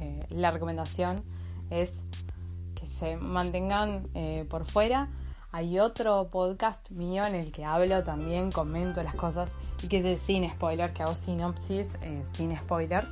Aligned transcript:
eh, 0.00 0.26
la 0.30 0.50
recomendación 0.50 1.22
es 1.68 2.00
que 2.74 2.86
se 2.86 3.16
mantengan 3.16 4.08
eh, 4.14 4.46
por 4.48 4.64
fuera. 4.64 5.08
Hay 5.52 5.78
otro 5.78 6.28
podcast 6.30 6.90
mío 6.90 7.24
en 7.24 7.34
el 7.34 7.52
que 7.52 7.64
hablo 7.64 8.02
también, 8.02 8.50
comento 8.50 9.02
las 9.02 9.14
cosas 9.14 9.50
y 9.82 9.88
que 9.88 9.98
es 9.98 10.04
de 10.04 10.16
sin 10.16 10.48
spoilers, 10.48 10.92
que 10.92 11.02
hago 11.02 11.14
sinopsis 11.14 11.98
eh, 12.02 12.22
sin 12.24 12.56
spoilers 12.56 13.08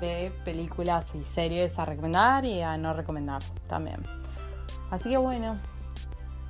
de 0.00 0.30
películas 0.44 1.14
y 1.14 1.24
series 1.24 1.78
a 1.78 1.86
recomendar 1.86 2.44
y 2.44 2.60
a 2.60 2.76
no 2.76 2.92
recomendar 2.92 3.42
también. 3.66 4.02
Así 4.90 5.08
que 5.08 5.16
bueno, 5.16 5.58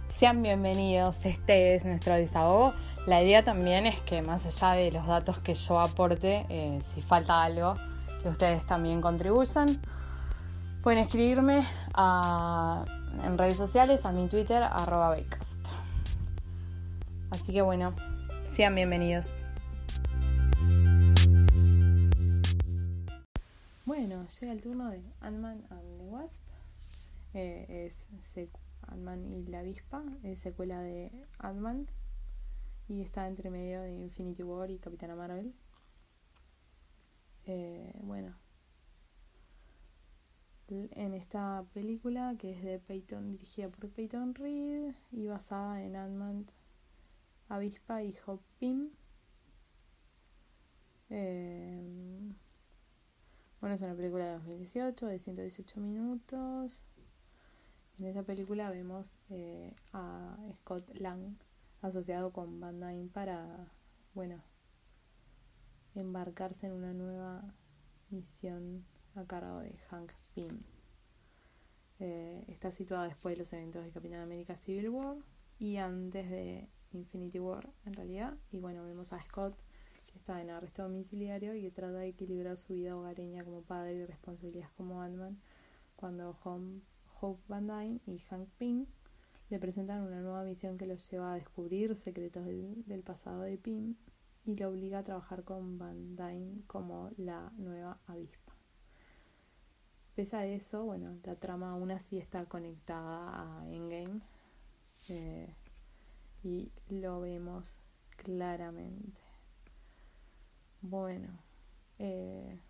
sean 0.08 0.42
bienvenidos, 0.42 1.24
este 1.24 1.76
es 1.76 1.84
nuestro 1.84 2.16
desahogo. 2.16 2.74
La 3.06 3.22
idea 3.22 3.44
también 3.44 3.86
es 3.86 4.00
que 4.00 4.22
más 4.22 4.44
allá 4.44 4.72
de 4.72 4.90
los 4.90 5.06
datos 5.06 5.38
que 5.38 5.54
yo 5.54 5.78
aporte, 5.78 6.82
si 6.92 7.00
falta 7.00 7.44
algo, 7.44 7.76
que 8.22 8.28
ustedes 8.28 8.64
también 8.66 9.00
contribuyan, 9.00 9.80
pueden 10.82 11.00
escribirme 11.00 11.66
en 13.24 13.38
redes 13.38 13.56
sociales, 13.56 14.04
a 14.04 14.12
mi 14.12 14.28
Twitter, 14.28 14.62
arroba 14.62 15.10
Becast. 15.10 15.68
Así 17.30 17.52
que 17.52 17.62
bueno, 17.62 17.94
sean 18.52 18.74
bienvenidos. 18.74 19.34
Bueno, 23.84 24.26
llega 24.26 24.52
el 24.52 24.60
turno 24.60 24.90
de 24.90 25.02
Ant-Man 25.20 25.64
and 25.70 25.98
the 25.98 26.04
Wasp. 26.04 26.42
Eh, 27.34 27.86
es 27.86 28.08
Ant-Man 28.88 29.32
y 29.32 29.46
la 29.46 29.60
avispa, 29.60 30.02
es 30.22 30.38
secuela 30.38 30.80
de 30.80 31.10
Ant-Man 31.38 31.86
y 32.88 33.02
está 33.02 33.26
entre 33.26 33.50
medio 33.50 33.82
de 33.82 33.92
Infinity 33.94 34.42
War 34.42 34.70
y 34.70 34.78
Capitana 34.78 35.14
Marvel. 35.14 35.54
Eh, 37.46 37.92
bueno, 38.02 38.34
en 40.68 41.14
esta 41.14 41.64
película 41.72 42.34
que 42.38 42.50
es 42.52 42.62
de 42.62 42.80
Peyton, 42.80 43.30
dirigida 43.30 43.68
por 43.68 43.88
Peyton 43.88 44.34
Reed 44.34 44.94
y 45.12 45.26
basada 45.28 45.82
en 45.82 45.94
Ant-Man, 45.94 46.46
Avispa 47.48 48.02
y 48.02 48.14
Hop 48.26 48.40
Pym. 48.58 48.90
Eh, 51.10 52.34
bueno, 53.60 53.76
es 53.76 53.82
una 53.82 53.94
película 53.94 54.24
de 54.24 54.32
2018 54.32 55.06
de 55.06 55.18
118 55.20 55.80
minutos. 55.80 56.82
En 57.98 58.06
esta 58.06 58.24
película 58.24 58.68
vemos 58.70 59.20
eh, 59.30 59.72
a 59.92 60.36
Scott 60.60 60.88
Lang 60.94 61.36
asociado 61.80 62.32
con 62.32 62.58
Van 62.58 62.80
Dyne 62.80 63.08
para, 63.12 63.70
bueno, 64.14 64.42
embarcarse 66.00 66.66
en 66.66 66.72
una 66.72 66.92
nueva 66.92 67.54
misión 68.10 68.84
a 69.14 69.24
cargo 69.24 69.60
de 69.60 69.76
Hank 69.90 70.12
Pym. 70.34 70.60
Eh, 71.98 72.44
está 72.48 72.70
situada 72.70 73.04
después 73.08 73.34
de 73.34 73.38
los 73.38 73.52
eventos 73.52 73.84
de 73.84 73.90
Capitán 73.90 74.20
América 74.20 74.56
Civil 74.56 74.90
War 74.90 75.16
y 75.58 75.76
antes 75.78 76.28
de 76.30 76.68
Infinity 76.92 77.38
War, 77.40 77.68
en 77.86 77.94
realidad. 77.94 78.36
Y 78.52 78.58
bueno, 78.58 78.84
vemos 78.84 79.12
a 79.12 79.22
Scott 79.24 79.56
que 80.06 80.18
está 80.18 80.40
en 80.42 80.50
arresto 80.50 80.82
domiciliario 80.82 81.54
y 81.54 81.62
que 81.62 81.70
trata 81.70 81.98
de 81.98 82.08
equilibrar 82.08 82.56
su 82.56 82.74
vida 82.74 82.96
hogareña 82.96 83.44
como 83.44 83.62
padre 83.62 83.94
y 83.94 84.04
responsabilidades 84.04 84.70
como 84.76 85.00
Ant-Man 85.02 85.38
cuando 85.96 86.36
Hom- 86.44 86.82
Hope 87.20 87.42
Van 87.48 87.66
Dyne 87.66 88.00
y 88.06 88.18
Hank 88.18 88.48
Pym 88.58 88.86
le 89.48 89.58
presentan 89.58 90.02
una 90.02 90.20
nueva 90.20 90.44
misión 90.44 90.76
que 90.76 90.86
los 90.86 91.10
lleva 91.10 91.32
a 91.32 91.36
descubrir 91.36 91.96
secretos 91.96 92.44
del 92.44 93.02
pasado 93.02 93.42
de 93.42 93.56
Pym 93.56 93.94
y 94.46 94.54
lo 94.54 94.68
obliga 94.68 95.00
a 95.00 95.04
trabajar 95.04 95.42
con 95.42 95.76
Van 95.76 96.14
Dyne 96.14 96.62
como 96.68 97.10
la 97.16 97.52
nueva 97.56 97.98
avispa. 98.06 98.54
Pese 100.14 100.36
a 100.36 100.46
eso, 100.46 100.84
bueno, 100.84 101.18
la 101.24 101.34
trama 101.34 101.72
aún 101.72 101.90
así 101.90 102.16
está 102.16 102.46
conectada 102.46 103.60
a 103.60 103.68
Endgame 103.68 104.20
eh, 105.08 105.52
y 106.44 106.70
lo 106.88 107.20
vemos 107.20 107.80
claramente. 108.16 109.20
Bueno, 110.80 111.28
eh, 111.98 112.60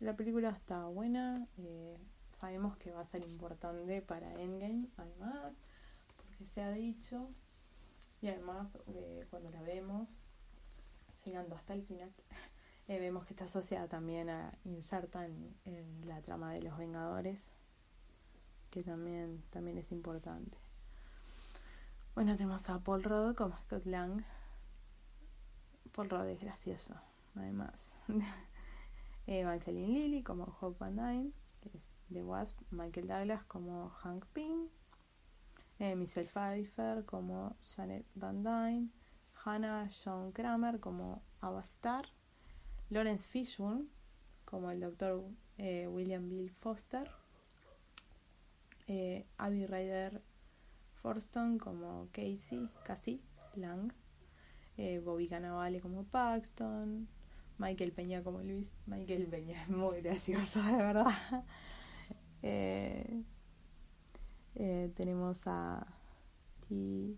la 0.00 0.16
película 0.16 0.50
está 0.50 0.86
buena, 0.86 1.46
eh, 1.58 1.98
sabemos 2.32 2.78
que 2.78 2.92
va 2.92 3.02
a 3.02 3.04
ser 3.04 3.22
importante 3.22 4.00
para 4.00 4.32
Endgame, 4.40 4.88
además, 4.96 5.52
porque 6.16 6.46
se 6.46 6.62
ha 6.62 6.72
dicho, 6.72 7.28
y 8.22 8.28
además 8.28 8.68
cuando 9.30 9.50
la 9.50 9.60
vemos, 9.62 10.08
llegando 11.24 11.56
hasta 11.56 11.74
el 11.74 11.82
final, 11.82 12.12
eh, 12.88 12.98
vemos 12.98 13.24
que 13.24 13.34
está 13.34 13.44
asociada 13.44 13.88
también 13.88 14.28
a 14.28 14.52
inserta 14.64 15.26
en, 15.26 16.06
la 16.06 16.20
trama 16.22 16.52
de 16.52 16.62
los 16.62 16.76
Vengadores, 16.78 17.52
que 18.70 18.82
también, 18.82 19.42
también 19.50 19.78
es 19.78 19.92
importante. 19.92 20.58
Bueno, 22.14 22.36
tenemos 22.36 22.68
a 22.68 22.78
Paul 22.80 23.02
Rudd 23.02 23.34
como 23.36 23.56
Scott 23.58 23.86
Lang. 23.86 24.24
Paul 25.92 26.10
Rudd 26.10 26.26
es 26.26 26.40
gracioso, 26.40 26.94
además. 27.34 27.96
eh, 29.26 29.40
Evangeline 29.40 29.92
Lilly 29.92 30.22
como 30.22 30.56
Hope 30.60 30.78
Van 30.78 30.96
Dyne, 30.96 31.32
que 31.60 31.76
es 31.76 31.90
The 32.12 32.22
Wasp. 32.22 32.60
Michael 32.70 33.06
Douglas 33.06 33.44
como 33.44 33.90
Hank 33.90 34.26
Pym. 34.32 34.68
Eh, 35.78 35.96
Michelle 35.96 36.28
Pfeiffer 36.28 37.04
como 37.06 37.56
Janet 37.60 38.04
Van 38.14 38.42
Dyne. 38.42 38.88
Hannah 39.44 39.88
John 39.88 40.32
Kramer 40.32 40.80
como 40.80 41.22
Avastar. 41.40 42.06
Lawrence 42.90 43.26
Fishburne 43.26 43.86
como 44.44 44.70
el 44.70 44.80
doctor 44.80 45.24
eh, 45.58 45.86
William 45.86 46.28
Bill 46.28 46.50
Foster. 46.50 47.10
Eh, 48.88 49.24
Abby 49.38 49.66
Ryder 49.66 50.20
Forston 50.96 51.58
como 51.58 52.08
Casey, 52.12 52.68
Cassie 52.84 53.20
Lang. 53.54 53.92
Eh, 54.76 54.98
Bobby 54.98 55.28
Cannavale 55.28 55.80
como 55.80 56.04
Paxton. 56.04 57.08
Michael 57.58 57.92
Peña 57.92 58.24
como 58.24 58.42
Luis. 58.42 58.72
Michael 58.86 59.26
Peña 59.26 59.62
es 59.62 59.68
muy 59.68 60.00
gracioso, 60.00 60.62
de 60.62 60.76
verdad. 60.76 61.44
Tenemos 64.94 65.46
a 65.46 65.86
T. 66.68 67.16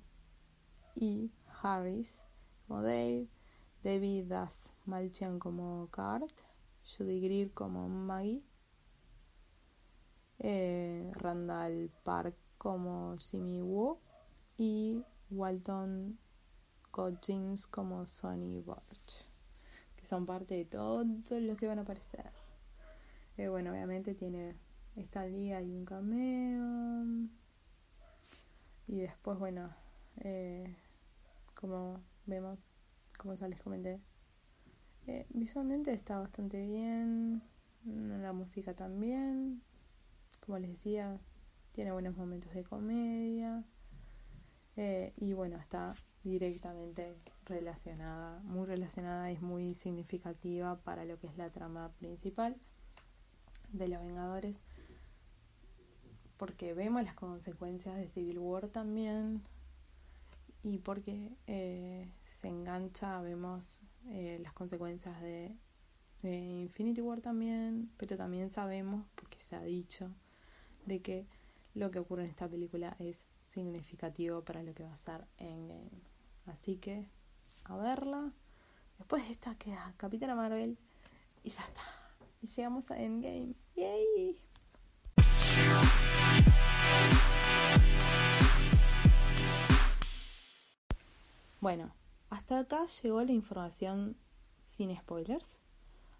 E. 0.96 1.30
Harris 1.62 2.23
como 2.67 2.82
Dave. 2.82 3.29
David 3.85 4.26
Das 4.26 4.75
Malchian 4.87 5.38
como 5.38 5.88
Cart. 5.91 6.32
Judy 6.85 7.20
Greer 7.20 7.50
como 7.53 7.88
Maggie. 7.88 8.43
Eh, 10.38 11.11
Randall 11.14 11.91
Park 12.03 12.35
como 12.59 13.17
Jimmy 13.19 13.62
Woo. 13.62 13.99
Y 14.59 15.05
Walton 15.31 16.19
Cochins 16.91 17.67
como 17.67 18.06
Sonny 18.06 18.59
Borch. 18.61 19.26
Que 19.97 20.06
son 20.06 20.26
parte 20.26 20.55
de 20.55 20.64
todos 20.64 21.06
los 21.31 21.56
que 21.56 21.67
van 21.67 21.79
a 21.79 21.82
aparecer. 21.82 22.31
Eh, 23.37 23.49
bueno, 23.49 23.70
obviamente 23.70 24.14
tiene 24.14 24.56
Stan 24.97 25.32
Lee 25.32 25.53
hay 25.53 25.70
un 25.70 25.85
cameo. 25.85 27.29
Y 28.87 29.00
después, 29.00 29.38
bueno, 29.38 29.70
eh, 30.19 30.76
como 31.62 32.03
vemos, 32.26 32.59
como 33.17 33.32
ya 33.35 33.49
les 33.49 33.62
comenté, 33.62 34.00
Eh, 35.06 35.26
visualmente 35.31 35.93
está 35.93 36.19
bastante 36.19 36.64
bien, 36.64 37.43
la 37.85 38.32
música 38.32 38.75
también, 38.75 39.61
como 40.47 40.59
les 40.59 40.70
decía, 40.70 41.19
tiene 41.73 41.91
buenos 41.91 42.17
momentos 42.17 42.53
de 42.55 42.62
comedia 42.62 43.64
eh, 44.76 45.12
y 45.17 45.32
bueno, 45.32 45.56
está 45.56 45.97
directamente 46.23 47.17
relacionada, 47.47 48.41
muy 48.44 48.64
relacionada 48.67 49.32
y 49.32 49.38
muy 49.41 49.75
significativa 49.75 50.76
para 50.85 51.05
lo 51.05 51.19
que 51.19 51.26
es 51.26 51.37
la 51.37 51.50
trama 51.50 51.91
principal 51.99 52.56
de 53.73 53.88
los 53.88 54.00
Vengadores, 54.00 54.62
porque 56.37 56.75
vemos 56.75 57.03
las 57.03 57.14
consecuencias 57.14 57.97
de 57.97 58.06
Civil 58.06 58.38
War 58.38 58.69
también 58.69 59.43
y 60.62 60.79
porque 60.79 61.31
eh, 61.47 62.12
se 62.25 62.49
engancha, 62.49 63.20
vemos 63.20 63.81
eh, 64.09 64.38
las 64.43 64.53
consecuencias 64.53 65.20
de, 65.20 65.56
Infinity 66.25 67.00
War 67.00 67.20
también, 67.20 67.91
pero 67.97 68.17
también 68.17 68.49
sabemos, 68.49 69.05
porque 69.17 69.41
se 69.41 69.56
ha 69.56 69.62
dicho, 69.62 70.09
de 70.87 71.03
que 71.03 71.26
lo 71.75 71.91
que 71.91 71.99
ocurre 71.99 72.23
en 72.23 72.31
esta 72.31 72.49
película 72.49 72.94
es 73.00 73.26
significativo 73.49 74.43
para 74.44 74.62
lo 74.62 74.73
que 74.73 74.85
va 74.85 74.93
a 74.93 74.97
ser 74.97 75.26
Endgame. 75.38 75.91
Así 76.47 76.76
que, 76.76 77.09
a 77.64 77.76
verla. 77.76 78.32
Después 78.99 79.29
esta 79.31 79.56
queda 79.56 79.94
Capitana 79.97 80.37
Marvel 80.37 80.79
y 81.43 81.50
ya 81.50 81.64
está. 81.64 81.82
Y 82.41 82.47
llegamos 82.47 82.88
a 82.93 83.03
Endgame. 83.03 83.56
¡Yay! 83.75 84.38
Bueno, 91.62 91.94
hasta 92.29 92.59
acá 92.59 92.87
llegó 92.87 93.23
la 93.23 93.31
información 93.31 94.17
sin 94.62 94.97
spoilers. 94.97 95.61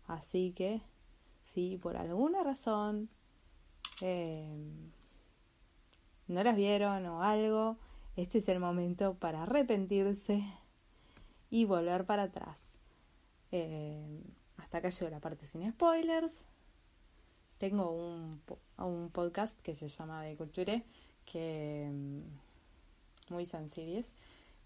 Así 0.07 0.53
que, 0.53 0.83
si 1.43 1.79
por 1.79 1.97
alguna 1.97 2.45
razón 2.45 3.09
eh, 4.03 4.47
no 6.29 6.45
las 6.45 6.55
vieron 6.55 7.05
o 7.07 7.25
algo, 7.25 7.77
este 8.15 8.39
es 8.39 8.49
el 8.49 8.61
momento 8.61 9.15
para 9.15 9.43
arrepentirse 9.43 10.45
y 11.51 11.65
volver 11.65 12.07
para 12.07 12.23
atrás. 12.23 12.69
Eh, 13.51 14.23
hasta 14.59 14.79
acá 14.79 14.91
llegó 14.91 15.11
la 15.11 15.19
parte 15.19 15.45
sin 15.45 15.69
spoilers. 15.73 16.45
Tengo 17.59 17.91
un, 17.91 19.11
podcast 19.11 19.61
que 19.63 19.75
se 19.75 19.89
llama 19.89 20.23
De 20.23 20.37
Culture, 20.37 20.85
que 21.25 21.91
mm, 21.91 23.35
muy 23.35 23.45
sencillo 23.45 24.05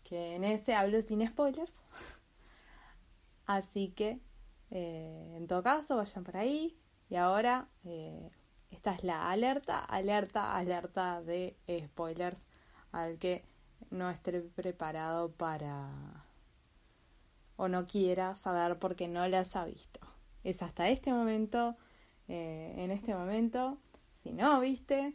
que 0.06 0.36
en 0.36 0.44
ese 0.44 0.74
hablo 0.74 1.02
sin 1.02 1.26
spoilers. 1.26 1.82
Así 3.46 3.88
que, 3.88 4.20
eh, 4.70 5.34
en 5.36 5.48
todo 5.48 5.62
caso, 5.62 5.96
vayan 5.96 6.22
por 6.22 6.36
ahí. 6.36 6.78
Y 7.10 7.16
ahora, 7.16 7.68
eh, 7.84 8.30
esta 8.70 8.94
es 8.94 9.02
la 9.02 9.30
alerta, 9.30 9.80
alerta, 9.80 10.56
alerta 10.56 11.22
de 11.22 11.56
spoilers 11.86 12.46
al 12.92 13.18
que 13.18 13.44
no 13.90 14.08
esté 14.10 14.40
preparado 14.42 15.32
para 15.32 16.24
o 17.56 17.68
no 17.68 17.86
quiera 17.86 18.34
saber 18.34 18.78
porque 18.78 19.08
no 19.08 19.26
las 19.26 19.56
ha 19.56 19.64
visto. 19.64 20.00
Es 20.44 20.62
hasta 20.62 20.88
este 20.88 21.12
momento, 21.12 21.76
eh, 22.28 22.74
en 22.78 22.92
este 22.92 23.14
momento, 23.14 23.78
si 24.12 24.32
no 24.32 24.60
viste, 24.60 25.14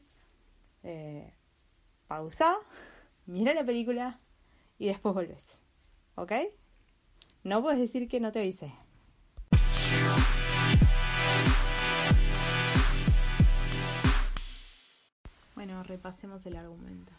pausa, 2.08 2.58
mira 3.26 3.54
la 3.54 3.64
película, 3.64 4.18
y 4.82 4.88
después 4.88 5.14
volvés. 5.14 5.60
¿Ok? 6.16 6.32
No 7.44 7.62
puedes 7.62 7.78
decir 7.78 8.08
que 8.08 8.20
no 8.20 8.32
te 8.32 8.40
avisé. 8.40 8.74
Bueno, 15.54 15.84
repasemos 15.84 16.44
el 16.48 16.56
argumento. 16.56 17.14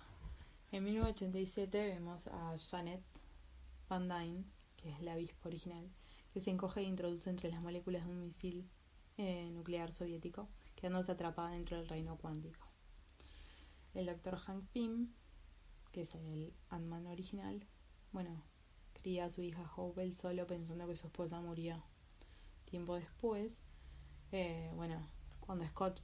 En 0.73 0.83
1987 0.83 1.87
vemos 1.87 2.27
a 2.27 2.57
Janet 2.59 3.05
Van 3.89 4.09
Dyne, 4.09 4.43
que 4.77 4.91
es 4.91 5.01
la 5.01 5.13
avispa 5.13 5.49
original, 5.49 5.89
que 6.33 6.41
se 6.41 6.51
encoge 6.51 6.81
e 6.81 6.85
introduce 6.85 7.31
entre 7.31 7.49
las 7.49 7.63
moléculas 7.63 8.05
de 8.05 8.11
un 8.11 8.23
misil 8.23 8.69
eh, 9.19 9.49
nuclear 9.53 9.93
soviético, 9.93 10.49
quedándose 10.75 11.13
atrapada 11.13 11.51
dentro 11.51 11.77
del 11.77 11.87
reino 11.87 12.17
cuántico. 12.17 12.67
El 13.95 14.07
doctor 14.07 14.37
Hank 14.37 14.65
Pym 14.73 15.13
que 15.93 16.03
es 16.03 16.15
el 16.15 16.53
Ant-Man 16.71 17.07
original, 17.07 17.65
bueno, 18.13 18.43
cría 18.95 19.27
a 19.27 19.31
su 19.31 19.43
hija 19.43 19.71
Hope 19.77 20.13
solo 20.15 20.47
pensando 20.47 20.87
que 20.87 20.97
su 20.97 21.07
esposa 21.07 21.41
murió. 21.41 21.83
Tiempo 22.65 22.97
después, 22.97 23.61
eh, 24.33 24.73
bueno, 24.75 25.07
cuando 25.41 25.67
Scott 25.67 26.01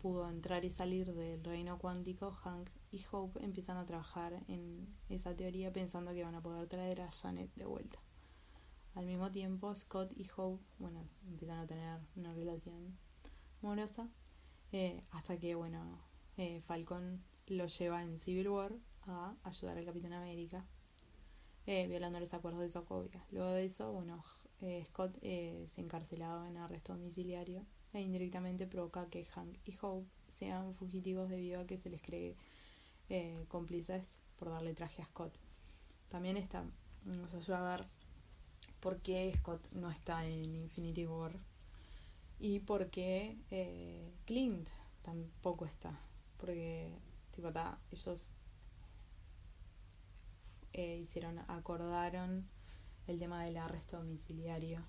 pudo 0.00 0.28
entrar 0.28 0.64
y 0.64 0.70
salir 0.70 1.14
del 1.14 1.42
reino 1.42 1.78
cuántico, 1.78 2.32
Hank 2.32 2.68
y 2.90 3.02
Hope 3.10 3.42
empiezan 3.42 3.76
a 3.76 3.86
trabajar 3.86 4.42
en 4.48 4.86
esa 5.08 5.34
teoría 5.34 5.72
pensando 5.72 6.12
que 6.12 6.24
van 6.24 6.34
a 6.34 6.42
poder 6.42 6.68
traer 6.68 7.00
a 7.00 7.10
Janet 7.10 7.54
de 7.54 7.64
vuelta. 7.64 7.98
Al 8.94 9.06
mismo 9.06 9.30
tiempo, 9.30 9.74
Scott 9.74 10.12
y 10.16 10.28
Hope, 10.36 10.62
bueno, 10.78 11.08
empiezan 11.26 11.60
a 11.60 11.66
tener 11.66 12.00
una 12.16 12.34
relación 12.34 12.98
amorosa, 13.62 14.08
eh, 14.72 15.02
hasta 15.12 15.38
que, 15.38 15.54
bueno, 15.54 15.98
eh, 16.36 16.60
Falcon 16.60 17.22
lo 17.46 17.66
lleva 17.66 18.02
en 18.02 18.18
Civil 18.18 18.48
War 18.48 18.72
a 19.06 19.34
ayudar 19.44 19.78
al 19.78 19.84
Capitán 19.84 20.12
América, 20.12 20.64
eh, 21.66 21.86
violando 21.88 22.20
los 22.20 22.34
acuerdos 22.34 22.62
de 22.62 22.70
Sokovia. 22.70 23.24
Luego 23.30 23.50
de 23.50 23.64
eso, 23.64 23.92
bueno, 23.92 24.22
eh, 24.60 24.84
Scott 24.88 25.16
eh, 25.22 25.64
se 25.68 25.80
encarcelado 25.80 26.46
en 26.46 26.56
arresto 26.56 26.92
domiciliario 26.92 27.64
e 27.92 28.00
indirectamente 28.00 28.66
provoca 28.66 29.08
que 29.08 29.24
Hank 29.26 29.56
y 29.64 29.76
Hope 29.80 30.08
sean 30.28 30.74
fugitivos 30.74 31.28
debido 31.28 31.60
a 31.60 31.66
que 31.66 31.76
se 31.76 31.90
les 31.90 32.02
cree 32.02 32.36
cómplices 33.48 34.18
por 34.38 34.48
darle 34.48 34.72
traje 34.72 35.02
a 35.02 35.04
Scott. 35.04 35.34
También 36.08 36.38
está, 36.38 36.64
nos 37.04 37.34
ayuda 37.34 37.58
a 37.58 37.76
ver 37.76 37.86
por 38.80 39.02
qué 39.02 39.30
Scott 39.36 39.70
no 39.72 39.90
está 39.90 40.26
en 40.26 40.56
Infinity 40.56 41.06
War 41.06 41.38
y 42.38 42.60
por 42.60 42.88
qué 42.88 43.36
Clint 44.24 44.66
tampoco 45.02 45.66
está. 45.66 46.00
Porque, 46.38 46.90
tipo, 47.32 47.48
está, 47.48 47.78
ellos 47.90 48.30
eh, 50.72 50.98
hicieron, 50.98 51.38
acordaron 51.48 52.48
el 53.06 53.18
tema 53.18 53.44
del 53.44 53.56
arresto 53.56 53.98
domiciliario 53.98 54.82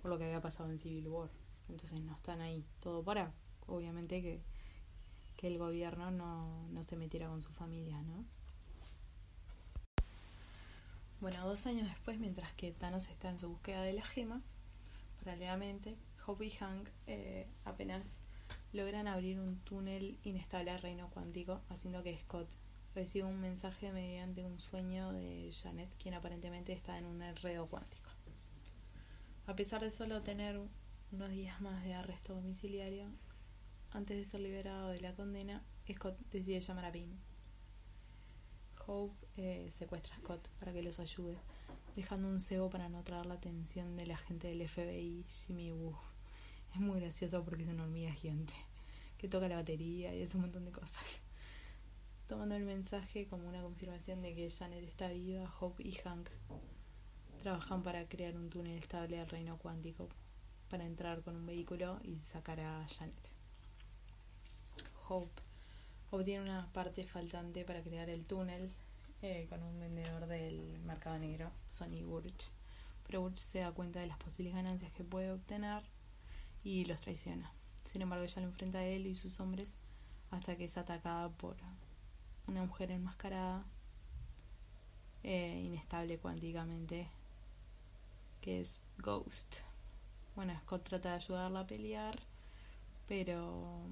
por 0.00 0.10
lo 0.10 0.18
que 0.18 0.24
había 0.24 0.40
pasado 0.40 0.70
en 0.70 0.78
Civil 0.78 1.08
War. 1.08 1.30
Entonces 1.68 2.00
no 2.00 2.14
están 2.14 2.40
ahí. 2.40 2.64
Todo 2.80 3.02
para, 3.02 3.32
obviamente, 3.66 4.22
que, 4.22 4.40
que 5.36 5.48
el 5.48 5.58
gobierno 5.58 6.10
no, 6.10 6.68
no 6.68 6.82
se 6.84 6.96
metiera 6.96 7.28
con 7.28 7.42
su 7.42 7.52
familia, 7.52 8.00
¿no? 8.02 8.24
Bueno, 11.20 11.46
dos 11.46 11.66
años 11.66 11.88
después, 11.88 12.18
mientras 12.18 12.52
que 12.54 12.72
Thanos 12.72 13.08
está 13.08 13.30
en 13.30 13.40
su 13.40 13.48
búsqueda 13.48 13.82
de 13.82 13.94
las 13.94 14.06
gemas, 14.06 14.42
paralelamente, 15.24 15.96
Hope 16.26 16.46
y 16.46 16.50
Hank 16.50 16.88
eh, 17.06 17.48
apenas 17.64 18.20
logran 18.72 19.08
abrir 19.08 19.40
un 19.40 19.58
túnel 19.60 20.18
inestable 20.24 20.70
al 20.70 20.82
reino 20.82 21.08
cuántico, 21.10 21.62
haciendo 21.70 22.02
que 22.02 22.16
Scott 22.18 22.48
recibe 22.96 23.26
un 23.26 23.38
mensaje 23.38 23.92
mediante 23.92 24.42
un 24.42 24.58
sueño 24.58 25.12
de 25.12 25.50
Janet, 25.52 25.94
quien 25.98 26.14
aparentemente 26.14 26.72
está 26.72 26.96
en 26.96 27.04
un 27.04 27.20
enredo 27.20 27.66
cuántico. 27.66 28.08
A 29.46 29.54
pesar 29.54 29.82
de 29.82 29.90
solo 29.90 30.22
tener 30.22 30.58
unos 31.12 31.30
días 31.30 31.60
más 31.60 31.84
de 31.84 31.92
arresto 31.92 32.34
domiciliario, 32.34 33.10
antes 33.90 34.16
de 34.16 34.24
ser 34.24 34.40
liberado 34.40 34.88
de 34.88 35.00
la 35.02 35.14
condena, 35.14 35.62
Scott 35.92 36.18
decide 36.30 36.60
llamar 36.60 36.86
a 36.86 36.92
Pim. 36.92 37.10
Hope 38.86 39.14
eh, 39.36 39.70
secuestra 39.76 40.16
a 40.16 40.18
Scott 40.20 40.48
para 40.58 40.72
que 40.72 40.82
los 40.82 40.98
ayude, 40.98 41.36
dejando 41.96 42.28
un 42.28 42.40
cebo 42.40 42.70
para 42.70 42.88
no 42.88 43.04
traer 43.04 43.26
la 43.26 43.34
atención 43.34 43.94
del 43.96 44.10
agente 44.10 44.48
del 44.48 44.66
FBI, 44.66 45.26
Jimmy 45.28 45.70
Woo. 45.70 45.98
Es 46.72 46.80
muy 46.80 46.98
gracioso 47.00 47.44
porque 47.44 47.64
es 47.64 47.68
una 47.68 47.82
hormiga 47.82 48.12
gigante 48.12 48.54
que 49.18 49.28
toca 49.28 49.48
la 49.48 49.56
batería 49.56 50.14
y 50.14 50.22
hace 50.22 50.38
un 50.38 50.44
montón 50.44 50.64
de 50.64 50.72
cosas 50.72 51.25
tomando 52.26 52.56
el 52.56 52.64
mensaje 52.64 53.28
como 53.28 53.48
una 53.48 53.62
confirmación 53.62 54.20
de 54.20 54.34
que 54.34 54.50
Janet 54.50 54.82
está 54.82 55.08
viva, 55.08 55.48
Hope 55.60 55.82
y 55.82 55.92
Hank 55.92 56.28
trabajan 57.38 57.84
para 57.84 58.08
crear 58.08 58.36
un 58.36 58.50
túnel 58.50 58.78
estable 58.78 59.20
al 59.20 59.28
reino 59.28 59.58
cuántico 59.58 60.08
para 60.68 60.84
entrar 60.84 61.22
con 61.22 61.36
un 61.36 61.46
vehículo 61.46 62.00
y 62.02 62.18
sacar 62.18 62.58
a 62.60 62.84
Janet. 62.88 63.30
Hope 65.08 65.40
obtiene 66.10 66.42
una 66.42 66.68
parte 66.72 67.04
faltante 67.04 67.64
para 67.64 67.82
crear 67.82 68.10
el 68.10 68.26
túnel 68.26 68.72
eh, 69.22 69.46
con 69.48 69.62
un 69.62 69.78
vendedor 69.78 70.26
del 70.26 70.80
mercado 70.80 71.18
negro, 71.18 71.52
Sonny 71.68 72.02
Burch. 72.02 72.50
Pero 73.06 73.20
Burch 73.20 73.38
se 73.38 73.60
da 73.60 73.70
cuenta 73.70 74.00
de 74.00 74.08
las 74.08 74.18
posibles 74.18 74.52
ganancias 74.52 74.90
que 74.90 75.04
puede 75.04 75.30
obtener 75.30 75.84
y 76.64 76.84
los 76.86 77.00
traiciona. 77.00 77.52
Sin 77.84 78.02
embargo, 78.02 78.24
ella 78.24 78.42
lo 78.42 78.48
enfrenta 78.48 78.78
a 78.78 78.84
él 78.84 79.06
y 79.06 79.14
sus 79.14 79.38
hombres 79.38 79.76
hasta 80.32 80.56
que 80.56 80.64
es 80.64 80.76
atacada 80.76 81.28
por 81.28 81.56
una 82.46 82.64
mujer 82.64 82.90
enmascarada, 82.90 83.64
eh, 85.22 85.62
inestable 85.64 86.18
cuánticamente, 86.18 87.08
que 88.40 88.60
es 88.60 88.80
Ghost. 88.98 89.56
bueno, 90.34 90.58
Scott 90.62 90.84
trata 90.84 91.10
de 91.10 91.16
ayudarla 91.16 91.60
a 91.60 91.66
pelear, 91.66 92.18
pero 93.08 93.82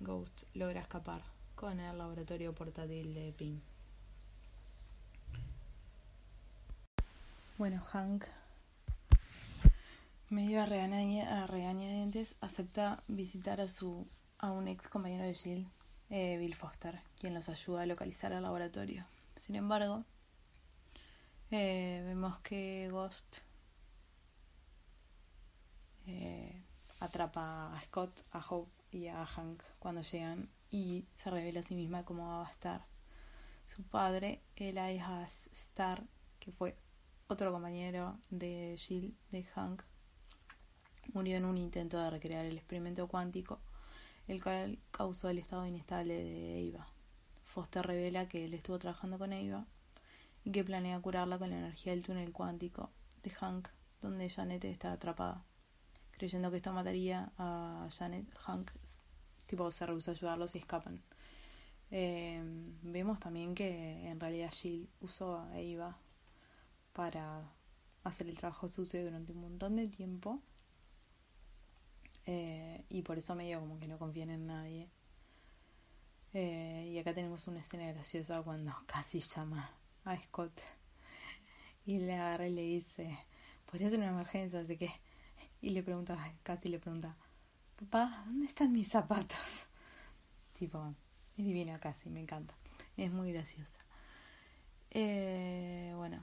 Ghost 0.00 0.44
logra 0.54 0.80
escapar 0.80 1.22
con 1.54 1.80
el 1.80 1.98
laboratorio 1.98 2.54
portátil 2.54 3.14
de 3.14 3.32
Pim. 3.32 3.60
Bueno, 7.56 7.80
Hank, 7.80 8.24
medio 10.28 10.60
a 10.60 10.66
regañadientes, 10.66 12.34
acepta 12.40 13.02
visitar 13.06 13.60
a 13.60 13.68
su 13.68 14.06
a 14.38 14.50
un 14.50 14.68
ex 14.68 14.88
compañero 14.88 15.24
de 15.24 15.32
Jill, 15.32 15.66
eh, 16.16 16.38
Bill 16.38 16.54
Foster, 16.54 17.00
quien 17.18 17.34
los 17.34 17.48
ayuda 17.48 17.82
a 17.82 17.86
localizar 17.86 18.30
el 18.30 18.44
laboratorio. 18.44 19.04
Sin 19.34 19.56
embargo, 19.56 20.04
eh, 21.50 22.04
vemos 22.06 22.38
que 22.38 22.88
Ghost 22.88 23.38
eh, 26.06 26.62
atrapa 27.00 27.74
a 27.74 27.82
Scott, 27.82 28.24
a 28.30 28.38
Hope 28.48 28.70
y 28.92 29.08
a 29.08 29.26
Hank 29.26 29.60
cuando 29.80 30.02
llegan 30.02 30.48
y 30.70 31.04
se 31.16 31.30
revela 31.30 31.58
a 31.58 31.62
sí 31.64 31.74
misma 31.74 32.04
cómo 32.04 32.28
va 32.28 32.46
a 32.46 32.50
estar. 32.50 32.86
Su 33.64 33.82
padre, 33.82 34.40
Elias 34.54 35.48
Star, 35.50 36.04
que 36.38 36.52
fue 36.52 36.78
otro 37.26 37.50
compañero 37.50 38.20
de 38.30 38.76
Jill, 38.78 39.16
de 39.32 39.42
Hank, 39.42 39.82
murió 41.12 41.38
en 41.38 41.44
un 41.44 41.58
intento 41.58 41.98
de 41.98 42.08
recrear 42.08 42.44
el 42.44 42.56
experimento 42.56 43.08
cuántico, 43.08 43.58
el 44.26 44.42
cual 44.42 44.78
causó 44.90 45.28
el 45.28 45.38
estado 45.38 45.66
inestable 45.66 46.14
de 46.14 46.68
Eva. 46.68 46.86
Foster 47.44 47.86
revela 47.86 48.28
que 48.28 48.44
él 48.44 48.54
estuvo 48.54 48.78
trabajando 48.78 49.18
con 49.18 49.32
Eva 49.32 49.66
y 50.44 50.50
que 50.50 50.64
planea 50.64 51.00
curarla 51.00 51.38
con 51.38 51.50
la 51.50 51.58
energía 51.58 51.92
del 51.92 52.02
túnel 52.02 52.32
cuántico 52.32 52.90
de 53.22 53.30
Hank, 53.30 53.68
donde 54.00 54.28
Janet 54.28 54.64
está 54.64 54.92
atrapada. 54.92 55.44
Creyendo 56.12 56.50
que 56.50 56.58
esto 56.58 56.72
mataría 56.72 57.32
a 57.38 57.88
Janet, 57.90 58.26
Hank 58.38 58.70
tipo 59.46 59.70
se 59.70 59.86
rehúsa 59.86 60.10
a 60.10 60.14
ayudarlos 60.14 60.54
y 60.54 60.58
escapan. 60.58 61.02
Eh, 61.90 62.42
vemos 62.82 63.20
también 63.20 63.54
que 63.54 64.08
en 64.08 64.18
realidad 64.18 64.50
Jill 64.52 64.88
usó 65.00 65.38
a 65.38 65.60
Eva 65.60 65.98
para 66.92 67.52
hacer 68.02 68.28
el 68.28 68.38
trabajo 68.38 68.68
sucio 68.68 69.04
durante 69.04 69.32
un 69.32 69.40
montón 69.40 69.76
de 69.76 69.86
tiempo. 69.86 70.40
Eh, 72.26 72.84
y 72.88 73.02
por 73.02 73.18
eso 73.18 73.34
medio 73.34 73.60
como 73.60 73.78
que 73.78 73.88
no 73.88 73.98
confían 73.98 74.30
en 74.30 74.46
nadie. 74.46 74.90
Eh, 76.32 76.90
y 76.92 76.98
acá 76.98 77.14
tenemos 77.14 77.46
una 77.46 77.60
escena 77.60 77.86
graciosa 77.92 78.42
cuando 78.42 78.72
casi 78.86 79.20
llama 79.20 79.70
a 80.04 80.20
Scott 80.20 80.60
y 81.86 81.98
le 81.98 82.14
agarra 82.14 82.48
y 82.48 82.52
le 82.52 82.62
dice, 82.62 83.18
podría 83.66 83.90
ser 83.90 83.98
una 84.00 84.08
emergencia, 84.08 84.60
así 84.60 84.76
que... 84.76 84.90
Y 85.60 85.70
le 85.70 85.82
pregunta, 85.82 86.18
casi 86.42 86.68
le 86.68 86.78
pregunta, 86.78 87.16
papá, 87.76 88.24
¿dónde 88.28 88.46
están 88.46 88.72
mis 88.72 88.88
zapatos? 88.88 89.66
Tipo, 90.52 90.94
es 91.38 91.44
divina 91.44 91.78
casi, 91.78 92.10
me 92.10 92.20
encanta. 92.20 92.54
Es 92.96 93.10
muy 93.12 93.32
graciosa. 93.32 93.80
Eh, 94.90 95.92
bueno, 95.96 96.22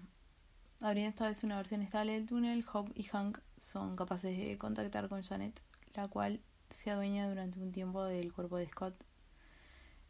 abriendo 0.79 1.09
esta 1.09 1.27
vez 1.27 1.43
una 1.43 1.57
versión 1.57 1.81
estable 1.81 2.13
del 2.13 2.27
túnel, 2.27 2.63
Hope 2.71 2.91
y 2.95 3.03
Hank 3.03 3.39
son 3.57 3.95
capaces 3.95 4.37
de 4.37 4.57
contactar 4.57 5.09
con 5.09 5.23
Janet, 5.23 5.61
la 5.93 6.07
cual 6.07 6.41
se 6.69 6.91
adueña 6.91 7.27
durante 7.27 7.59
un 7.59 7.71
tiempo 7.71 8.03
del 8.03 8.33
cuerpo 8.33 8.57
de 8.57 8.67
Scott 8.67 8.95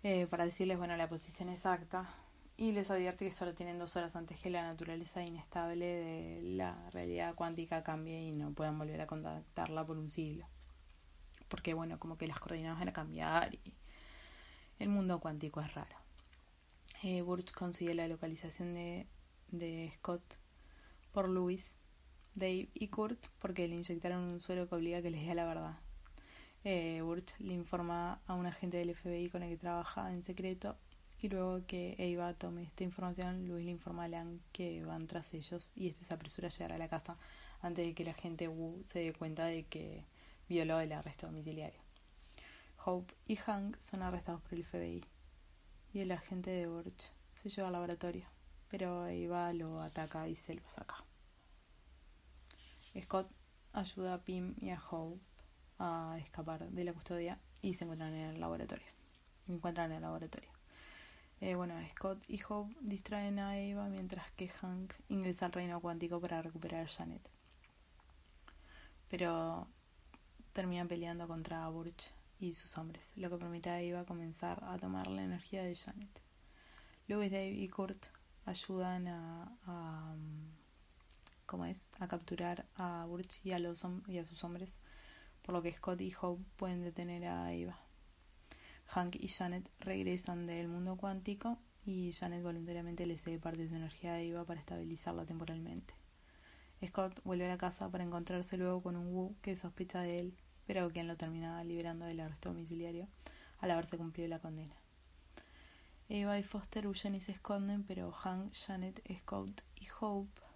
eh, 0.04 0.28
para 0.28 0.46
decirles 0.46 0.78
bueno 0.78 0.96
la 0.98 1.10
posición 1.10 1.50
exacta 1.50 2.10
y 2.62 2.74
les 2.74 2.92
advierte 2.92 3.26
que 3.26 3.32
solo 3.32 3.56
tienen 3.56 3.80
dos 3.80 3.96
horas 3.96 4.16
antes 4.16 4.40
que 4.40 4.52
la 4.52 4.62
naturaleza 4.62 5.24
inestable 5.24 5.86
de 5.86 6.42
la 6.44 6.90
realidad 6.92 7.34
cuántica 7.34 7.84
cambie 7.84 8.22
y 8.22 8.34
no 8.34 8.52
puedan 8.52 8.78
volver 8.78 9.02
a 9.02 9.08
contactarla 9.08 9.84
por 9.84 9.98
un 9.98 10.12
siglo. 10.12 10.46
Porque 11.48 11.74
bueno, 11.74 11.98
como 11.98 12.20
que 12.20 12.28
las 12.28 12.40
coordenadas 12.40 12.78
van 12.78 12.90
a 12.90 12.94
cambiar 12.94 13.56
y 13.56 13.74
el 14.78 14.90
mundo 14.90 15.20
cuántico 15.20 15.60
es 15.60 15.74
raro. 15.74 15.96
Eh, 17.02 17.24
Burch 17.24 17.52
consigue 17.52 17.96
la 17.96 18.08
localización 18.08 18.76
de, 18.76 19.08
de 19.48 19.92
Scott 19.96 20.22
por 21.12 21.30
Louis, 21.30 21.78
Dave 22.36 22.70
y 22.74 22.88
Kurt 22.88 23.28
porque 23.40 23.68
le 23.68 23.76
inyectaron 23.76 24.32
un 24.32 24.42
suero 24.42 24.68
que 24.68 24.76
obliga 24.76 25.00
a 25.00 25.02
que 25.02 25.12
les 25.12 25.22
diga 25.22 25.36
la 25.36 25.46
verdad. 25.46 25.78
Eh, 26.64 27.02
Burch 27.04 27.40
le 27.40 27.54
informa 27.54 28.22
a 28.28 28.36
un 28.36 28.46
agente 28.46 28.78
del 28.78 28.96
FBI 28.96 29.30
con 29.30 29.42
el 29.42 29.50
que 29.50 29.58
trabaja 29.58 30.14
en 30.14 30.22
secreto 30.22 30.78
y 31.22 31.30
luego 31.30 31.66
que 31.66 31.96
Eva 31.98 32.34
tome 32.34 32.64
esta 32.64 32.84
información, 32.84 33.48
Luis 33.48 33.66
le 33.66 33.72
informa 33.72 34.06
a 34.06 34.08
Lang 34.08 34.40
que 34.52 34.84
van 34.86 35.08
tras 35.08 35.34
ellos 35.34 35.72
y 35.76 35.88
este 35.88 36.06
se 36.06 36.14
apresura 36.14 36.48
a 36.48 36.52
llegar 36.52 36.72
a 36.72 36.78
la 36.78 36.88
casa 36.88 37.18
antes 37.62 37.86
de 37.86 37.94
que 37.94 38.04
la 38.04 38.12
agente 38.12 38.48
Wu 38.48 38.84
se 38.84 39.00
dé 39.00 39.14
cuenta 39.14 39.46
de 39.46 39.64
que 39.64 40.06
violó 40.50 40.80
el 40.80 40.92
arresto 40.92 41.28
domiciliario. 41.28 41.80
Hope 42.84 43.14
y 43.28 43.36
Hank 43.36 43.78
son 43.80 44.02
arrestados 44.02 44.42
por 44.42 44.54
el 44.54 44.64
FBI 44.64 45.06
y 45.94 46.00
el 46.00 46.12
agente 46.12 46.50
de 46.52 46.68
Burch 46.68 47.12
se 47.32 47.50
lleva 47.50 47.68
al 47.68 47.74
laboratorio, 47.74 48.26
pero 48.70 49.08
Eva 49.08 49.54
lo 49.54 49.82
ataca 49.82 50.28
y 50.28 50.36
se 50.36 50.56
lo 50.56 50.68
saca. 50.68 51.04
Scott 53.00 53.32
ayuda 53.74 54.16
a 54.16 54.24
Pim 54.24 54.56
y 54.60 54.70
a 54.70 54.82
Hope 54.90 55.22
a 55.80 56.18
escapar 56.20 56.70
de 56.70 56.84
la 56.84 56.94
custodia 56.94 57.40
y 57.62 57.74
se 57.74 57.84
encuentran 57.86 58.14
en 58.14 58.30
el 58.32 58.40
laboratorio. 58.40 58.88
Encuentran 59.48 59.92
en 59.92 59.98
el 59.98 60.02
laboratorio. 60.04 60.50
Eh, 61.40 61.56
bueno, 61.56 61.76
Scott 61.90 62.24
y 62.28 62.40
Hope 62.48 62.76
distraen 62.82 63.40
a 63.40 63.58
Eva 63.58 63.88
mientras 63.88 64.32
que 64.34 64.48
Hank 64.48 64.94
ingresa 65.10 65.48
al 65.48 65.54
reino 65.54 65.80
cuántico 65.80 66.20
para 66.20 66.42
recuperar 66.42 66.86
a 66.86 66.88
Janet. 66.88 67.28
Pero 69.10 69.68
terminan 70.54 70.88
peleando 70.88 71.28
contra 71.28 71.68
Burch 71.70 72.12
y 72.40 72.54
sus 72.54 72.78
hombres, 72.78 73.14
lo 73.16 73.30
que 73.30 73.38
permite 73.38 73.70
a 73.70 73.82
Eva 73.82 74.06
comenzar 74.06 74.64
a 74.64 74.78
tomar 74.78 75.08
la 75.08 75.24
energía 75.24 75.64
de 75.64 75.76
Janet. 75.76 76.22
Louis, 77.08 77.32
Dave 77.32 77.52
y 77.52 77.68
Kurt 77.70 78.06
ayudan 78.46 79.08
a, 79.08 79.58
a 79.66 80.16
¿cómo 81.51 81.65
es? 81.65 81.81
a 82.00 82.08
capturar 82.08 82.65
a 82.77 83.03
Burch 83.10 83.41
y 83.43 83.51
a, 83.51 83.60
y 83.60 84.17
a 84.17 84.24
sus 84.24 84.41
hombres, 84.46 84.79
por 85.41 85.53
lo 85.53 85.62
que 85.62 85.74
Scott 85.74 86.00
y 86.00 86.13
Hope 86.22 86.41
pueden 86.55 86.81
detener 86.81 87.25
a 87.25 87.51
Eva. 87.51 87.77
Hank 88.86 89.15
y 89.15 89.27
Janet 89.27 89.70
regresan 89.81 90.48
del 90.48 90.70
mundo 90.70 90.96
cuántico 90.96 91.58
y 91.86 92.13
Janet 92.13 92.41
voluntariamente 92.41 93.05
le 93.05 93.17
cede 93.17 93.38
parte 93.38 93.63
de 93.63 93.67
su 93.67 93.75
energía 93.75 94.13
a 94.13 94.22
Eva 94.22 94.46
para 94.46 94.62
estabilizarla 94.62 95.25
temporalmente. 95.25 95.93
Scott 96.88 97.20
vuelve 97.25 97.48
a 97.48 97.50
la 97.50 97.58
casa 97.58 97.89
para 97.89 98.05
encontrarse 98.05 98.55
luego 98.55 98.79
con 98.79 98.96
un 98.96 99.13
Wu 99.13 99.36
que 99.41 99.58
sospecha 99.58 100.00
de 100.00 100.20
él, 100.20 100.38
pero 100.65 100.89
quien 100.89 101.10
lo 101.10 101.17
termina 101.17 101.62
liberando 101.65 102.05
del 102.05 102.22
arresto 102.22 102.48
domiciliario 102.48 103.10
al 103.60 103.72
haberse 103.72 103.98
cumplido 103.98 104.29
la 104.29 104.39
condena. 104.39 104.77
Eva 106.08 106.39
y 106.39 106.43
Foster 106.43 106.88
huyen 106.88 107.15
y 107.15 107.20
se 107.20 107.34
esconden, 107.34 107.84
pero 107.84 108.13
Hank, 108.13 108.53
Janet, 108.53 109.01
Scott 109.20 109.63
y 109.75 109.88
Hope 110.00 110.50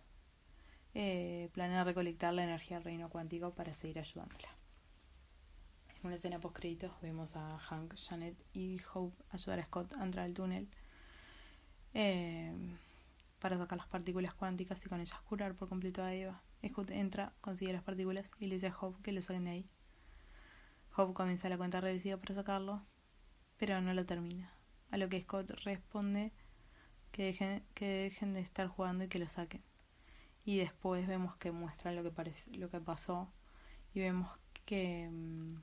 eh, 0.96 1.50
planean 1.52 1.86
recolectar 1.86 2.34
la 2.34 2.44
energía 2.44 2.78
del 2.78 2.86
reino 2.86 3.10
cuántico 3.10 3.54
para 3.54 3.74
seguir 3.74 4.00
ayudándola. 4.00 4.48
En 6.00 6.08
una 6.08 6.16
escena 6.16 6.40
post 6.40 6.56
créditos 6.56 6.92
vemos 7.02 7.36
a 7.36 7.60
Hank, 7.60 7.96
Janet 7.96 8.38
y 8.54 8.80
Hope 8.94 9.22
ayudar 9.30 9.60
a 9.60 9.66
Scott 9.66 9.92
a 9.94 10.04
entrar 10.04 10.26
al 10.26 10.34
túnel 10.34 10.70
eh, 11.94 12.54
para 13.40 13.58
sacar 13.58 13.78
las 13.78 13.88
partículas 13.88 14.34
cuánticas 14.34 14.86
y 14.86 14.90
con 14.90 15.02
ellas 15.02 15.20
curar 15.22 15.54
por 15.56 15.68
completo 15.68 16.02
a 16.02 16.14
Eva. 16.14 16.42
Scott 16.66 16.92
entra, 16.92 17.34
consigue 17.42 17.74
las 17.74 17.84
partículas 17.84 18.32
y 18.40 18.48
le 18.48 18.56
dice 18.56 18.68
a 18.68 18.78
Hope 18.80 19.04
que 19.04 19.12
lo 19.12 19.22
saquen 19.22 19.44
de 19.44 19.52
ahí. 19.52 19.70
Hope 20.96 21.14
comienza 21.14 21.50
la 21.50 21.58
cuenta 21.58 21.82
regresiva 21.82 22.18
para 22.18 22.36
sacarlo, 22.36 22.86
pero 23.58 23.82
no 23.82 23.94
lo 23.94 24.06
termina. 24.06 24.54
A 24.92 24.98
lo 24.98 25.10
que 25.10 25.22
Scott 25.22 25.50
responde 25.66 26.32
que 27.12 27.24
dejen, 27.24 27.66
que 27.74 27.86
dejen 28.04 28.34
de 28.34 28.40
estar 28.40 28.68
jugando 28.68 29.04
y 29.04 29.10
que 29.10 29.20
lo 29.20 29.28
saquen. 29.28 29.62
Y 30.46 30.58
después 30.58 31.08
vemos 31.08 31.36
que 31.38 31.52
muestran 31.52 31.96
lo 31.96 32.04
que, 32.04 32.12
parece, 32.12 32.52
lo 32.56 32.70
que 32.70 32.80
pasó 32.80 33.32
y 33.94 34.00
vemos 34.00 34.30
que... 34.66 35.10
Mm, 35.12 35.56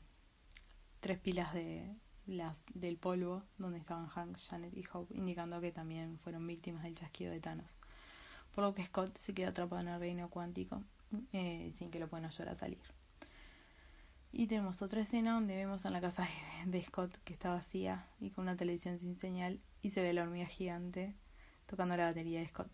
tres 1.02 1.18
pilas 1.18 1.52
de 1.52 1.92
las 2.26 2.62
del 2.74 2.96
polvo 2.96 3.42
donde 3.58 3.78
estaban 3.78 4.06
Hank, 4.06 4.38
Janet 4.38 4.72
y 4.76 4.84
Hope, 4.92 5.14
indicando 5.16 5.60
que 5.60 5.72
también 5.72 6.18
fueron 6.20 6.46
víctimas 6.46 6.84
del 6.84 6.94
chasquido 6.94 7.32
de 7.32 7.40
Thanos. 7.40 7.76
Por 8.54 8.62
lo 8.62 8.72
que 8.72 8.84
Scott 8.84 9.16
se 9.16 9.34
queda 9.34 9.48
atrapado 9.48 9.82
en 9.82 9.88
el 9.88 9.98
reino 9.98 10.30
cuántico 10.30 10.84
eh, 11.32 11.72
sin 11.74 11.90
que 11.90 11.98
lo 11.98 12.08
puedan 12.08 12.26
ayudar 12.26 12.50
a 12.50 12.54
salir. 12.54 12.78
Y 14.30 14.46
tenemos 14.46 14.80
otra 14.80 15.00
escena 15.00 15.32
donde 15.32 15.56
vemos 15.56 15.84
en 15.84 15.92
la 15.92 16.00
casa 16.00 16.28
de 16.66 16.82
Scott 16.84 17.12
que 17.24 17.32
está 17.32 17.50
vacía 17.50 18.06
y 18.20 18.30
con 18.30 18.42
una 18.42 18.56
televisión 18.56 19.00
sin 19.00 19.18
señal 19.18 19.60
y 19.82 19.90
se 19.90 20.02
ve 20.02 20.12
la 20.12 20.22
hormiga 20.22 20.46
gigante 20.46 21.16
tocando 21.66 21.96
la 21.96 22.04
batería 22.04 22.38
de 22.38 22.46
Scott. 22.46 22.70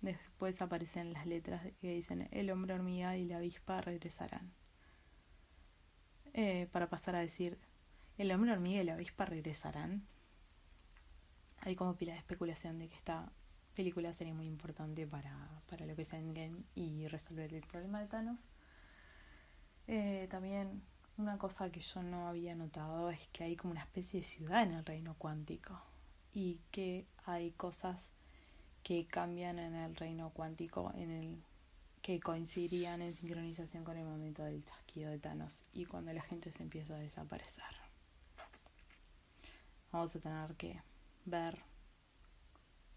Después 0.00 0.62
aparecen 0.62 1.12
las 1.12 1.26
letras 1.26 1.62
que 1.80 1.92
dicen 1.92 2.28
el 2.30 2.50
hombre 2.50 2.74
hormiga 2.74 3.16
y 3.16 3.24
la 3.24 3.38
avispa 3.38 3.80
regresarán. 3.80 4.52
Eh, 6.34 6.68
para 6.70 6.88
pasar 6.88 7.16
a 7.16 7.20
decir, 7.20 7.58
¿el 8.16 8.30
hombre 8.30 8.52
hormiga 8.52 8.80
y 8.80 8.84
la 8.84 8.94
avispa 8.94 9.24
regresarán? 9.24 10.06
Hay 11.60 11.74
como 11.74 11.96
pila 11.96 12.12
de 12.12 12.18
especulación 12.18 12.78
de 12.78 12.88
que 12.88 12.96
esta 12.96 13.32
película 13.74 14.12
sería 14.12 14.34
muy 14.34 14.46
importante 14.46 15.06
para, 15.06 15.62
para 15.68 15.86
lo 15.86 15.96
que 15.96 16.02
es 16.02 16.12
Endgame 16.12 16.64
y 16.74 17.08
resolver 17.08 17.52
el 17.54 17.66
problema 17.66 18.00
de 18.00 18.06
Thanos. 18.06 18.48
Eh, 19.88 20.28
también 20.30 20.82
una 21.16 21.38
cosa 21.38 21.70
que 21.70 21.80
yo 21.80 22.02
no 22.02 22.28
había 22.28 22.54
notado 22.54 23.10
es 23.10 23.26
que 23.28 23.42
hay 23.42 23.56
como 23.56 23.72
una 23.72 23.80
especie 23.80 24.20
de 24.20 24.26
ciudad 24.26 24.62
en 24.62 24.72
el 24.72 24.84
reino 24.84 25.14
cuántico 25.18 25.82
y 26.32 26.60
que 26.70 27.08
hay 27.24 27.50
cosas 27.52 28.12
que 28.88 29.06
cambian 29.06 29.58
en 29.58 29.74
el 29.74 29.94
reino 29.94 30.30
cuántico 30.30 30.90
en 30.94 31.10
el 31.10 31.44
que 32.00 32.20
coincidirían 32.20 33.02
en 33.02 33.14
sincronización 33.14 33.84
con 33.84 33.98
el 33.98 34.06
momento 34.06 34.44
del 34.44 34.64
chasquido 34.64 35.10
de 35.10 35.18
Thanos 35.18 35.62
y 35.74 35.84
cuando 35.84 36.10
la 36.14 36.22
gente 36.22 36.50
se 36.50 36.62
empieza 36.62 36.94
a 36.94 36.98
desaparecer. 36.98 37.64
Vamos 39.92 40.16
a 40.16 40.20
tener 40.20 40.54
que 40.54 40.80
ver 41.26 41.58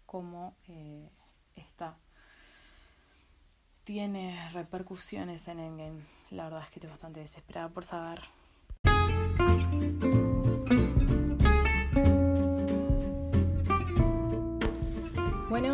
cómo 0.06 0.56
eh, 0.66 1.10
está 1.56 1.98
tiene 3.84 4.48
repercusiones 4.54 5.46
en 5.48 5.60
Endgame. 5.60 6.06
La 6.30 6.44
verdad 6.44 6.62
es 6.62 6.70
que 6.70 6.78
estoy 6.78 6.88
bastante 6.88 7.20
desesperada 7.20 7.68
por 7.68 7.84
saber. 7.84 8.22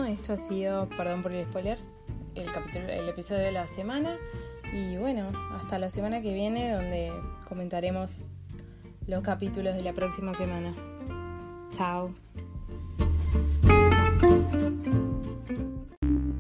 Esto 0.09 0.33
ha 0.33 0.37
sido, 0.37 0.89
perdón 0.89 1.23
por 1.23 1.33
el 1.33 1.47
spoiler, 1.47 1.79
el, 2.35 2.47
capítulo, 2.53 2.89
el 2.89 3.09
episodio 3.09 3.43
de 3.43 3.53
la 3.53 3.67
semana. 3.67 4.17
Y 4.73 4.97
bueno, 4.97 5.31
hasta 5.57 5.79
la 5.79 5.91
semana 5.91 6.21
que 6.21 6.33
viene 6.35 6.73
donde 6.73 7.13
comentaremos 7.47 8.25
los 9.07 9.23
capítulos 9.23 9.75
de 9.77 9.83
la 9.83 9.93
próxima 9.93 10.35
semana. 10.35 10.75
Chao. 11.71 12.13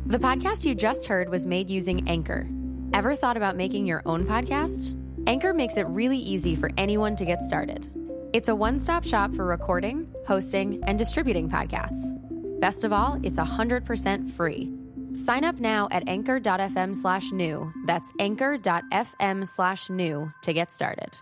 The 0.06 0.18
podcast 0.18 0.64
you 0.64 0.74
just 0.74 1.06
heard 1.06 1.28
was 1.28 1.46
made 1.46 1.70
using 1.70 2.08
Anchor. 2.08 2.46
Ever 2.94 3.14
thought 3.14 3.36
about 3.36 3.56
making 3.56 3.86
your 3.86 4.02
own 4.06 4.24
podcast? 4.24 4.96
Anchor 5.26 5.52
makes 5.52 5.76
it 5.76 5.86
really 5.88 6.18
easy 6.18 6.56
for 6.56 6.70
anyone 6.78 7.14
to 7.16 7.24
get 7.24 7.42
started. 7.42 7.90
It's 8.32 8.48
a 8.48 8.54
one 8.54 8.78
stop 8.78 9.04
shop 9.04 9.34
for 9.34 9.44
recording, 9.44 10.06
hosting, 10.26 10.82
and 10.86 10.98
distributing 10.98 11.48
podcasts. 11.48 12.14
Best 12.58 12.84
of 12.84 12.92
all, 12.92 13.18
it's 13.22 13.38
100% 13.38 14.30
free. 14.32 14.70
Sign 15.14 15.44
up 15.44 15.58
now 15.60 15.88
at 15.90 16.08
anchor.fm 16.08 16.94
slash 16.94 17.32
new. 17.32 17.72
That's 17.86 18.10
anchor.fm 18.18 19.46
slash 19.46 19.90
new 19.90 20.32
to 20.42 20.52
get 20.52 20.72
started. 20.72 21.16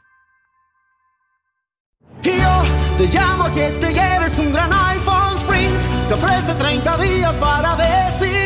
Yo 2.22 2.32
te 2.98 3.06
llamo 3.08 3.52
que 3.54 3.70
te 3.80 3.92
lleves 3.92 4.38
un 4.38 4.52
gran 4.52 4.70
iPhone 4.72 5.36
Sprint. 5.38 6.08
Te 6.08 6.14
ofrece 6.14 6.54
30 6.54 6.96
días 6.98 7.36
para 7.36 7.76
decidir. 7.76 8.45